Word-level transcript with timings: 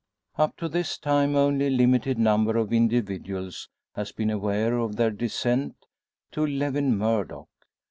Up 0.35 0.57
to 0.57 0.67
this 0.67 0.97
time 0.97 1.35
only 1.35 1.67
a 1.67 1.69
limited 1.69 2.17
number 2.17 2.57
of 2.57 2.73
individuals 2.73 3.69
has 3.93 4.11
been 4.11 4.31
aware 4.31 4.79
of 4.79 4.95
their 4.95 5.11
descent 5.11 5.75
to 6.31 6.43
Lewin 6.43 6.97
Murdock. 6.97 7.49